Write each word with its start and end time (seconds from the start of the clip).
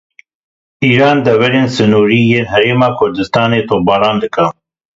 Îran 0.91 1.17
deverên 1.27 1.67
sinorî 1.75 2.21
yên 2.31 2.45
Herêma 2.51 2.89
Kurdistanê 2.99 3.61
topbaran 3.69 4.15
dike. 4.23 4.45